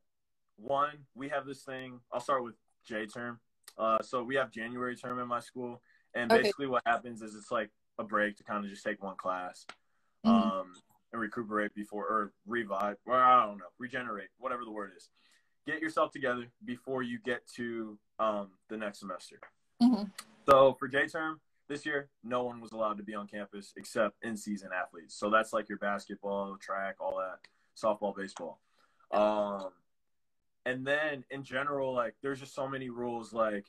one 0.61 0.97
we 1.15 1.29
have 1.29 1.45
this 1.45 1.63
thing 1.63 1.99
i'll 2.11 2.19
start 2.19 2.43
with 2.43 2.55
j 2.85 3.05
term 3.05 3.39
uh 3.77 3.97
so 4.01 4.23
we 4.23 4.35
have 4.35 4.51
january 4.51 4.95
term 4.95 5.19
in 5.19 5.27
my 5.27 5.39
school 5.39 5.81
and 6.15 6.31
Okay. 6.31 6.41
basically 6.43 6.67
what 6.67 6.81
happens 6.85 7.21
is 7.21 7.35
it's 7.35 7.51
like 7.51 7.69
a 7.97 8.03
break 8.03 8.35
to 8.37 8.43
kind 8.43 8.63
of 8.63 8.69
just 8.71 8.83
take 8.83 9.01
one 9.03 9.15
class 9.17 9.65
Mhm. 10.25 10.31
um, 10.31 10.73
and 11.11 11.21
recuperate 11.21 11.73
before 11.73 12.05
or 12.05 12.33
revive. 12.45 12.97
Well, 13.05 13.19
I 13.19 13.45
don't 13.45 13.57
know, 13.57 13.65
regenerate, 13.77 14.29
whatever 14.37 14.63
the 14.65 14.71
word 14.71 14.91
is. 14.95 15.09
Get 15.65 15.81
yourself 15.81 16.11
together 16.11 16.45
before 16.65 17.03
you 17.03 17.19
get 17.19 17.47
to 17.55 17.97
um, 18.19 18.51
the 18.67 18.77
next 18.77 18.99
semester. 18.99 19.39
Mhm. 19.81 20.11
So 20.47 20.73
for 20.73 20.87
J 20.87 21.07
term 21.07 21.39
this 21.67 21.85
year, 21.85 22.09
no 22.23 22.43
one 22.43 22.59
was 22.59 22.73
allowed 22.73 22.97
to 22.97 23.03
be 23.03 23.15
on 23.15 23.27
campus 23.27 23.73
except 23.77 24.21
in-season 24.23 24.71
athletes. 24.73 25.15
So 25.15 25.29
that's 25.29 25.53
like 25.53 25.69
your 25.69 25.77
basketball, 25.77 26.57
track, 26.57 26.95
all 26.99 27.17
that, 27.17 27.39
softball, 27.75 28.15
baseball. 28.15 28.59
Um, 29.11 29.71
and 30.69 30.85
then 30.85 31.23
in 31.31 31.43
general, 31.43 31.93
like 31.93 32.13
there's 32.21 32.39
just 32.39 32.53
so 32.53 32.67
many 32.67 32.91
rules. 32.91 33.33
Like 33.33 33.65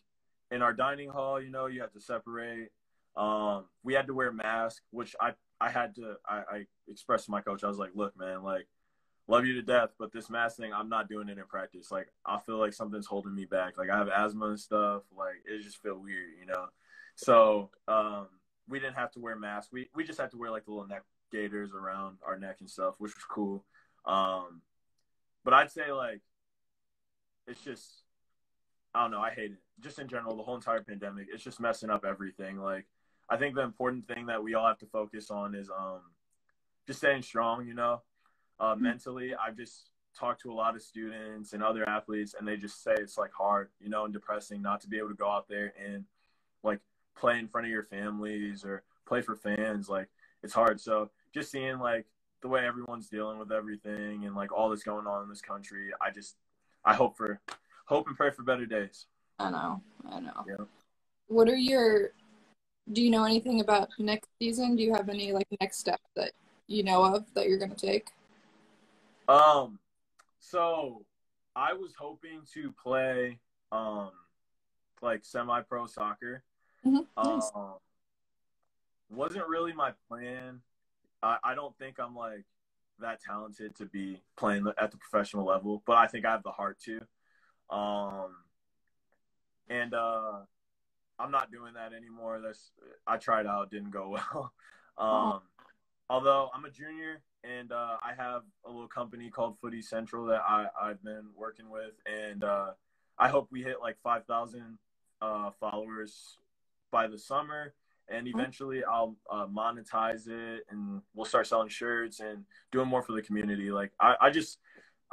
in 0.50 0.61
our 0.61 0.75
dining 0.75 1.09
hall, 1.09 1.40
you 1.40 1.49
know, 1.49 1.66
you 1.66 1.80
have 1.80 1.92
to 1.92 2.00
separate. 2.00 2.69
Um, 3.16 3.64
we 3.83 3.95
had 3.95 4.07
to 4.09 4.14
wear 4.14 4.30
masks, 4.30 4.83
which 4.90 5.16
I 5.19 5.33
I 5.59 5.71
had 5.71 5.95
to 5.95 6.16
I, 6.28 6.37
I 6.37 6.66
expressed 6.88 7.25
to 7.25 7.30
my 7.30 7.40
coach. 7.40 7.64
I 7.64 7.69
was 7.69 7.78
like, 7.78 7.92
look, 7.95 8.19
man, 8.19 8.42
like 8.42 8.66
love 9.28 9.47
you 9.47 9.54
to 9.54 9.62
death, 9.62 9.90
but 9.99 10.12
this 10.12 10.28
mask 10.28 10.59
thing, 10.59 10.75
I'm 10.75 10.90
not 10.90 11.09
doing 11.09 11.30
it 11.30 11.38
in 11.38 11.45
practice. 11.45 11.90
Like 11.90 12.09
I 12.26 12.38
feel 12.38 12.59
like 12.59 12.75
something's 12.75 13.07
holding 13.07 13.35
me 13.35 13.47
back. 13.47 13.78
Like 13.78 13.88
I 13.88 13.97
have 13.97 14.09
asthma 14.09 14.49
and 14.49 14.61
stuff. 14.61 15.02
Like 15.16 15.37
it 15.47 15.62
just 15.62 15.83
feel 15.83 15.99
weird, 15.99 16.33
you 16.38 16.47
know. 16.47 16.66
So 17.14 17.71
um, 17.88 18.26
we 18.69 18.78
didn't 18.78 18.97
have 18.97 19.12
to 19.12 19.21
wear 19.21 19.37
masks. 19.37 19.73
We 19.73 19.88
we 19.95 20.04
just 20.04 20.21
had 20.21 20.33
to 20.33 20.37
wear 20.37 20.50
like 20.50 20.66
the 20.66 20.73
little 20.73 20.87
neck 20.87 21.04
gaiters 21.33 21.71
around 21.73 22.19
our 22.26 22.38
neck 22.38 22.57
and 22.61 22.69
stuff, 22.69 22.97
which 22.99 23.14
was 23.14 23.25
cool. 23.25 23.64
Um, 24.04 24.61
but 25.45 25.54
I'd 25.54 25.71
say 25.71 25.92
like 25.92 26.21
it's 27.50 27.61
just 27.61 28.02
I 28.95 29.02
don't 29.02 29.11
know. 29.11 29.21
I 29.21 29.30
hate 29.30 29.52
it. 29.52 29.59
Just 29.80 29.99
in 29.99 30.09
general, 30.09 30.37
the 30.37 30.42
whole 30.42 30.57
entire 30.57 30.83
pandemic, 30.83 31.28
it's 31.33 31.45
just 31.45 31.61
messing 31.61 31.90
up 31.90 32.04
everything. 32.04 32.59
Like 32.59 32.87
I 33.28 33.37
think 33.37 33.54
the 33.54 33.62
important 33.62 34.07
thing 34.09 34.26
that 34.26 34.42
we 34.42 34.54
all 34.54 34.66
have 34.66 34.78
to 34.78 34.87
focus 34.87 35.30
on 35.30 35.54
is 35.54 35.71
um 35.71 36.00
just 36.87 37.00
staying 37.00 37.23
strong. 37.23 37.66
You 37.66 37.75
know, 37.75 38.02
uh, 38.59 38.75
mentally. 38.78 39.35
I've 39.35 39.57
just 39.57 39.90
talked 40.19 40.42
to 40.42 40.52
a 40.52 40.54
lot 40.54 40.75
of 40.75 40.83
students 40.83 41.52
and 41.52 41.62
other 41.62 41.88
athletes, 41.88 42.35
and 42.38 42.47
they 42.47 42.57
just 42.57 42.83
say 42.83 42.92
it's 42.92 43.19
like 43.19 43.33
hard, 43.33 43.71
you 43.80 43.88
know, 43.88 44.04
and 44.04 44.12
depressing 44.12 44.62
not 44.62 44.80
to 44.83 44.88
be 44.88 44.99
able 44.99 45.09
to 45.09 45.14
go 45.14 45.30
out 45.30 45.49
there 45.49 45.73
and 45.83 46.04
like 46.62 46.80
play 47.16 47.38
in 47.38 47.49
front 47.49 47.66
of 47.66 47.71
your 47.71 47.85
families 47.85 48.64
or 48.64 48.83
play 49.07 49.21
for 49.21 49.37
fans. 49.37 49.88
Like 49.88 50.09
it's 50.42 50.54
hard. 50.54 50.80
So 50.80 51.11
just 51.33 51.50
seeing 51.50 51.78
like 51.78 52.07
the 52.42 52.49
way 52.49 52.66
everyone's 52.66 53.09
dealing 53.09 53.38
with 53.38 53.52
everything 53.52 54.25
and 54.25 54.35
like 54.35 54.52
all 54.52 54.71
that's 54.71 54.83
going 54.83 55.07
on 55.07 55.23
in 55.23 55.28
this 55.28 55.42
country, 55.42 55.90
I 56.00 56.11
just 56.11 56.37
I 56.84 56.94
hope 56.94 57.16
for 57.16 57.40
hope 57.87 58.06
and 58.06 58.16
pray 58.16 58.30
for 58.30 58.42
better 58.42 58.66
days. 58.66 59.06
I 59.38 59.50
know, 59.50 59.82
I 60.10 60.20
know. 60.20 60.44
Yeah. 60.46 60.64
What 61.28 61.49
are 61.49 61.56
your? 61.56 62.10
Do 62.92 63.02
you 63.02 63.10
know 63.10 63.25
anything 63.25 63.60
about 63.60 63.90
next 63.99 64.28
season? 64.38 64.76
Do 64.76 64.82
you 64.82 64.92
have 64.94 65.08
any 65.08 65.32
like 65.32 65.46
next 65.60 65.78
step 65.78 66.00
that 66.16 66.32
you 66.66 66.82
know 66.82 67.04
of 67.04 67.25
that 67.34 67.49
you're 67.49 67.58
gonna 67.58 67.75
take? 67.75 68.08
Um, 69.28 69.78
so 70.40 71.04
I 71.54 71.72
was 71.72 71.92
hoping 71.99 72.42
to 72.54 72.72
play 72.82 73.38
um 73.72 74.10
like 75.02 75.25
semi-pro 75.25 75.87
soccer. 75.87 76.42
Mhm, 76.84 77.06
nice. 77.16 77.50
Um, 77.54 77.75
wasn't 79.08 79.46
really 79.49 79.72
my 79.72 79.92
plan. 80.08 80.60
I, 81.22 81.38
I 81.42 81.54
don't 81.54 81.76
think 81.78 81.99
I'm 81.99 82.14
like 82.14 82.44
that 83.00 83.21
talented 83.21 83.76
to 83.76 83.87
be 83.87 84.23
playing 84.37 84.66
at 84.80 84.90
the 84.90 84.97
professional 84.97 85.45
level, 85.45 85.83
but 85.87 85.97
I 85.97 86.07
think 86.07 86.25
I 86.25 86.33
have 86.33 86.42
the 86.42 86.50
heart 86.50 86.78
to. 86.87 87.00
Um, 87.75 88.37
and 89.69 89.95
uh, 89.95 90.40
I'm 91.19 91.30
not 91.30 91.52
doing 91.52 91.75
that 91.75 91.92
anymore. 91.92 92.40
That's 92.42 92.73
I 93.07 93.16
tried 93.16 93.47
out, 93.47 93.71
didn't 93.71 93.90
go 93.90 94.09
well. 94.35 94.52
um, 94.99 95.40
although 96.09 96.50
I'm 96.54 96.64
a 96.64 96.71
junior 96.71 97.23
and 97.45 97.73
uh, 97.73 97.97
I 98.02 98.12
have 98.16 98.42
a 98.64 98.71
little 98.71 98.88
company 98.88 99.30
called 99.30 99.57
Footy 99.61 99.83
Central 99.83 100.26
that 100.26 100.42
I, 100.47 100.66
I've 100.80 101.02
been 101.02 101.28
working 101.37 101.71
with, 101.71 101.92
and 102.07 102.45
uh, 102.45 102.73
I 103.19 103.28
hope 103.28 103.49
we 103.50 103.62
hit 103.62 103.76
like 103.80 103.97
5,000 104.02 104.78
uh, 105.23 105.50
followers 105.59 106.37
by 106.90 107.07
the 107.07 107.19
summer. 107.19 107.75
And 108.11 108.26
eventually, 108.26 108.83
I'll 108.85 109.14
uh, 109.31 109.47
monetize 109.47 110.26
it, 110.29 110.67
and 110.69 111.00
we'll 111.14 111.25
start 111.25 111.47
selling 111.47 111.69
shirts 111.69 112.19
and 112.21 112.45
doing 112.73 112.88
more 112.88 113.02
for 113.02 113.12
the 113.12 113.23
community. 113.23 113.71
Like 113.71 113.93
I, 114.00 114.17
I 114.21 114.31
just, 114.31 114.59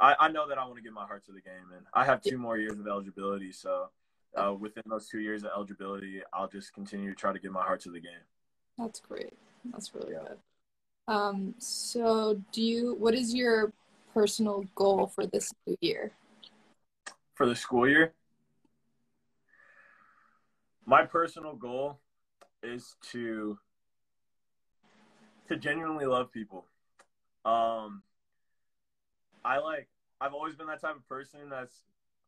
I, 0.00 0.16
I 0.18 0.28
know 0.28 0.48
that 0.48 0.58
I 0.58 0.64
want 0.64 0.76
to 0.76 0.82
give 0.82 0.92
my 0.92 1.06
heart 1.06 1.24
to 1.26 1.32
the 1.32 1.40
game, 1.40 1.72
and 1.76 1.86
I 1.94 2.04
have 2.04 2.20
two 2.20 2.38
more 2.38 2.58
years 2.58 2.78
of 2.78 2.86
eligibility. 2.88 3.52
So 3.52 3.90
uh, 4.36 4.52
within 4.52 4.82
those 4.86 5.08
two 5.08 5.20
years 5.20 5.44
of 5.44 5.50
eligibility, 5.54 6.22
I'll 6.32 6.48
just 6.48 6.72
continue 6.72 7.10
to 7.10 7.14
try 7.14 7.32
to 7.32 7.38
give 7.38 7.52
my 7.52 7.62
heart 7.62 7.80
to 7.82 7.90
the 7.90 8.00
game. 8.00 8.24
That's 8.76 9.00
great. 9.00 9.32
That's 9.66 9.94
really 9.94 10.12
Yeah. 10.12 10.20
good. 10.28 10.38
Um, 11.06 11.54
so 11.58 12.42
do 12.52 12.62
you? 12.62 12.94
What 12.94 13.14
is 13.14 13.32
your 13.34 13.72
personal 14.12 14.64
goal 14.74 15.06
for 15.06 15.24
this 15.24 15.52
new 15.66 15.76
year? 15.80 16.12
for 17.34 17.46
the 17.46 17.54
school 17.54 17.88
year. 17.88 18.12
My 20.84 21.04
personal 21.04 21.54
goal 21.54 22.00
is 22.62 22.96
to 23.12 23.58
to 25.48 25.56
genuinely 25.56 26.06
love 26.06 26.32
people. 26.32 26.64
Um 27.44 28.02
I 29.44 29.58
like 29.58 29.88
I've 30.20 30.34
always 30.34 30.56
been 30.56 30.66
that 30.66 30.80
type 30.80 30.96
of 30.96 31.08
person 31.08 31.48
that's 31.48 31.82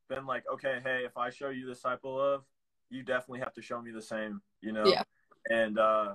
been 0.08 0.26
like, 0.26 0.44
okay, 0.52 0.80
hey, 0.82 1.02
if 1.04 1.16
I 1.16 1.30
show 1.30 1.50
you 1.50 1.66
this 1.66 1.80
type 1.80 2.00
of 2.04 2.14
love, 2.14 2.44
you 2.88 3.02
definitely 3.02 3.40
have 3.40 3.52
to 3.54 3.62
show 3.62 3.80
me 3.80 3.90
the 3.90 4.02
same, 4.02 4.40
you 4.60 4.72
know? 4.72 4.86
Yeah. 4.86 5.02
And 5.50 5.78
uh 5.78 6.14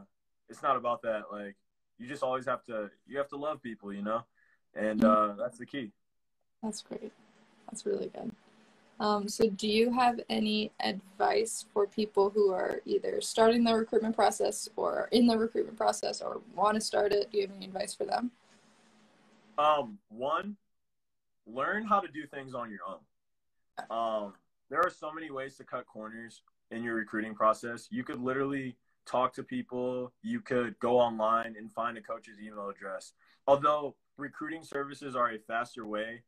it's 0.49 0.61
not 0.61 0.77
about 0.77 1.01
that. 1.03 1.23
Like 1.31 1.55
you 1.97 2.07
just 2.07 2.23
always 2.23 2.45
have 2.45 2.63
to 2.65 2.89
you 3.07 3.17
have 3.17 3.29
to 3.29 3.37
love 3.37 3.61
people, 3.61 3.93
you 3.93 4.01
know? 4.01 4.23
And 4.75 5.03
uh 5.03 5.33
that's 5.37 5.57
the 5.57 5.65
key. 5.65 5.91
That's 6.63 6.81
great. 6.81 7.11
That's 7.69 7.85
really 7.85 8.07
good. 8.07 8.34
Um, 8.99 9.27
so 9.27 9.49
do 9.49 9.67
you 9.67 9.91
have 9.91 10.21
any 10.29 10.71
advice 10.79 11.65
for 11.73 11.85
people 11.85 12.29
who 12.29 12.53
are 12.53 12.81
either 12.85 13.19
starting 13.19 13.63
the 13.63 13.75
recruitment 13.75 14.15
process 14.15 14.69
or 14.77 15.09
in 15.11 15.27
the 15.27 15.37
recruitment 15.37 15.77
process 15.77 16.21
or 16.21 16.41
want 16.55 16.75
to 16.75 16.81
start 16.81 17.11
it? 17.11 17.31
Do 17.31 17.39
you 17.39 17.47
have 17.47 17.55
any 17.55 17.65
advice 17.65 17.93
for 17.93 18.05
them? 18.05 18.31
Um, 19.57 19.97
one, 20.09 20.55
learn 21.45 21.85
how 21.85 21.99
to 21.99 22.07
do 22.07 22.25
things 22.25 22.53
on 22.53 22.69
your 22.69 22.79
own. 22.87 22.99
Um, 23.89 24.33
there 24.69 24.79
are 24.79 24.89
so 24.89 25.11
many 25.11 25.29
ways 25.29 25.57
to 25.57 25.63
cut 25.65 25.85
corners 25.85 26.41
in 26.71 26.83
your 26.83 26.95
recruiting 26.95 27.35
process. 27.35 27.87
You 27.91 28.03
could 28.03 28.21
literally 28.21 28.77
talk 29.05 29.33
to 29.33 29.43
people. 29.43 30.13
You 30.23 30.39
could 30.39 30.79
go 30.79 30.97
online 30.97 31.55
and 31.57 31.71
find 31.71 31.97
a 31.97 32.01
coach's 32.01 32.39
email 32.41 32.69
address. 32.69 33.13
Although 33.45 33.95
recruiting 34.17 34.63
services 34.63 35.15
are 35.15 35.31
a 35.31 35.37
faster 35.37 35.85
way 35.85 36.23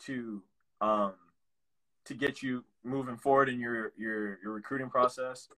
to 0.00 0.42
um, 0.80 1.12
to 2.08 2.14
get 2.14 2.42
you 2.42 2.64
moving 2.84 3.16
forward 3.16 3.48
in 3.48 3.60
your 3.60 3.92
your 3.96 4.38
your 4.42 4.52
recruiting 4.52 4.90
process. 4.90 5.48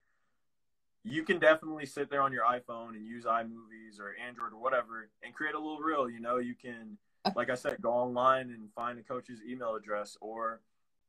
you 1.05 1.23
can 1.25 1.39
definitely 1.39 1.87
sit 1.87 2.11
there 2.11 2.21
on 2.23 2.33
your 2.33 2.45
iPhone 2.45 2.91
and 2.91 3.07
use 3.07 3.25
iMovies 3.25 3.99
or 3.99 4.15
Android 4.27 4.53
or 4.53 4.61
whatever 4.61 5.09
and 5.23 5.35
create 5.35 5.55
a 5.55 5.59
little 5.59 5.79
reel. 5.79 6.11
You 6.11 6.21
know, 6.21 6.39
you 6.39 6.55
can, 6.55 6.99
like 7.35 7.49
I 7.51 7.55
said, 7.55 7.81
go 7.81 7.93
online 7.93 8.51
and 8.51 8.69
find 8.75 8.99
a 8.99 9.03
coach's 9.03 9.41
email 9.49 9.75
address 9.75 10.17
or 10.21 10.61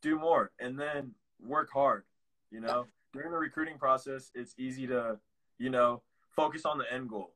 do 0.02 0.18
more 0.18 0.52
and 0.60 0.80
then 0.80 1.12
work 1.46 1.70
hard. 1.74 2.06
You 2.52 2.62
know, 2.62 2.88
during 3.14 3.32
the 3.32 3.38
recruiting 3.38 3.78
process, 3.78 4.32
it's 4.34 4.56
easy 4.58 4.88
to, 4.88 5.20
you 5.58 5.70
know, 5.70 6.02
focus 6.36 6.66
on 6.66 6.78
the 6.78 6.92
end 6.92 7.10
goal. 7.10 7.32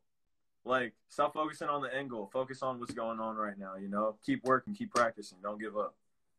Like, 0.63 0.93
stop 1.09 1.33
focusing 1.33 1.67
on 1.67 1.81
the 1.81 1.93
end 1.93 2.09
goal. 2.09 2.29
Focus 2.31 2.63
on 2.63 2.79
what's 2.79 2.93
going 2.93 3.19
on 3.19 3.35
right 3.35 3.57
now. 3.57 3.75
You 3.75 3.89
know, 3.89 4.15
keep 4.25 4.43
working, 4.45 4.73
keep 4.73 4.93
practicing. 4.93 5.37
Don't 5.43 5.59
give 5.59 5.77
up. 5.77 5.95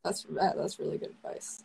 That's 0.06 0.24
that's 0.30 0.78
really 0.78 0.98
good 0.98 1.10
advice. 1.10 1.64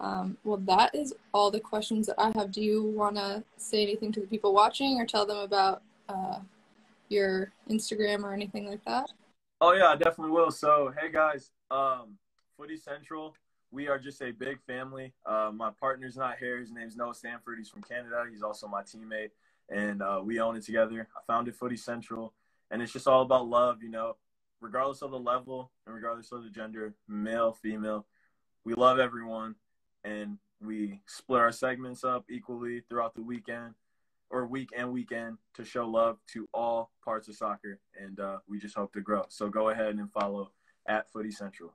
Um, 0.00 0.38
well, 0.42 0.56
that 0.66 0.94
is 0.94 1.14
all 1.34 1.50
the 1.50 1.60
questions 1.60 2.06
that 2.06 2.18
I 2.18 2.32
have. 2.34 2.50
Do 2.50 2.62
you 2.62 2.82
want 2.82 3.16
to 3.16 3.44
say 3.58 3.82
anything 3.82 4.10
to 4.12 4.20
the 4.20 4.26
people 4.26 4.54
watching 4.54 4.98
or 4.98 5.06
tell 5.06 5.26
them 5.26 5.36
about 5.36 5.82
uh, 6.08 6.38
your 7.10 7.52
Instagram 7.70 8.24
or 8.24 8.32
anything 8.32 8.66
like 8.66 8.82
that? 8.86 9.10
Oh 9.60 9.74
yeah, 9.74 9.88
I 9.88 9.96
definitely 9.96 10.32
will. 10.32 10.50
So 10.50 10.92
hey 10.98 11.12
guys, 11.12 11.50
um, 11.70 12.16
Footy 12.56 12.78
Central, 12.78 13.36
we 13.70 13.86
are 13.86 13.98
just 13.98 14.22
a 14.22 14.30
big 14.30 14.60
family. 14.66 15.12
Uh, 15.26 15.50
my 15.54 15.70
partner's 15.78 16.16
not 16.16 16.38
here. 16.38 16.58
His 16.58 16.72
name's 16.72 16.96
Noah 16.96 17.14
Stanford. 17.14 17.58
He's 17.58 17.68
from 17.68 17.82
Canada. 17.82 18.24
He's 18.30 18.42
also 18.42 18.66
my 18.66 18.82
teammate, 18.82 19.30
and 19.68 20.00
uh, 20.00 20.22
we 20.24 20.40
own 20.40 20.56
it 20.56 20.64
together. 20.64 21.06
I 21.14 21.20
founded 21.26 21.54
Footy 21.54 21.76
Central, 21.76 22.32
and 22.70 22.80
it's 22.80 22.94
just 22.94 23.06
all 23.06 23.22
about 23.22 23.46
love. 23.46 23.82
You 23.82 23.90
know, 23.90 24.16
regardless 24.62 25.02
of 25.02 25.10
the 25.10 25.18
level 25.18 25.70
and 25.86 25.94
regardless 25.94 26.32
of 26.32 26.44
the 26.44 26.50
gender, 26.50 26.94
male, 27.08 27.52
female, 27.52 28.06
we 28.64 28.74
love 28.74 28.98
everyone 28.98 29.56
and 30.04 30.38
we 30.64 31.00
split 31.06 31.40
our 31.40 31.52
segments 31.52 32.04
up 32.04 32.24
equally 32.30 32.82
throughout 32.88 33.14
the 33.14 33.22
weekend 33.22 33.74
or 34.30 34.46
week 34.46 34.70
and 34.76 34.90
weekend 34.90 35.36
to 35.54 35.64
show 35.64 35.86
love 35.86 36.18
to 36.32 36.48
all 36.54 36.90
parts 37.04 37.28
of 37.28 37.34
soccer 37.34 37.80
and 38.00 38.20
uh, 38.20 38.38
we 38.48 38.58
just 38.58 38.76
hope 38.76 38.92
to 38.92 39.00
grow. 39.00 39.24
So 39.28 39.48
go 39.48 39.70
ahead 39.70 39.96
and 39.96 40.10
follow 40.12 40.52
at 40.86 41.10
footy 41.10 41.32
central. 41.32 41.74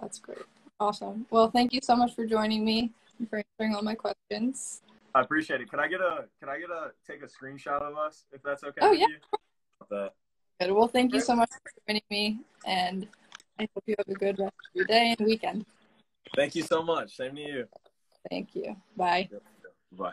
That's 0.00 0.18
great. 0.18 0.38
Awesome. 0.78 1.26
Well 1.30 1.50
thank 1.50 1.72
you 1.72 1.80
so 1.82 1.96
much 1.96 2.14
for 2.14 2.24
joining 2.24 2.64
me 2.64 2.92
and 3.18 3.28
for 3.28 3.42
answering 3.58 3.74
all 3.74 3.82
my 3.82 3.94
questions. 3.94 4.82
I 5.14 5.20
appreciate 5.20 5.60
it. 5.60 5.70
Can 5.70 5.80
i 5.80 5.88
get 5.88 6.00
a 6.00 6.24
can 6.40 6.48
i 6.48 6.58
get 6.58 6.70
a 6.70 6.92
take 7.06 7.22
a 7.22 7.26
screenshot 7.26 7.80
of 7.82 7.96
us 7.96 8.24
if 8.32 8.42
that's 8.42 8.64
okay 8.64 8.80
oh 8.82 8.92
yeah 8.92 9.06
that. 9.90 10.14
Good 10.60 10.72
well 10.72 10.88
thank 10.88 11.12
you 11.12 11.20
so 11.20 11.34
much 11.34 11.50
for 11.50 11.70
joining 11.86 12.02
me 12.10 12.38
and 12.66 13.08
i 13.58 13.68
hope 13.74 13.84
you 13.86 13.94
have 13.98 14.08
a 14.08 14.18
good 14.18 14.38
rest 14.38 14.52
of 14.52 14.74
your 14.74 14.86
day 14.86 15.14
and 15.18 15.26
weekend 15.26 15.64
Thank 16.34 16.54
you 16.54 16.62
so 16.62 16.82
much. 16.82 17.16
Same 17.16 17.36
to 17.36 17.40
you. 17.40 17.68
Thank 18.30 18.54
you. 18.54 18.76
Bye. 18.96 19.28
Bye. 19.92 20.12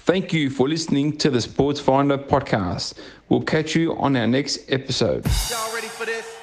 Thank 0.00 0.32
you 0.32 0.48
for 0.48 0.68
listening 0.68 1.16
to 1.18 1.30
the 1.30 1.40
Sports 1.40 1.80
Finder 1.80 2.16
podcast. 2.16 2.94
We'll 3.28 3.42
catch 3.42 3.74
you 3.74 3.94
on 3.96 4.16
our 4.16 4.26
next 4.26 4.70
episode. 4.72 5.26
Y'all 5.50 5.74
ready 5.74 5.88
for 5.88 6.06
this? 6.06 6.37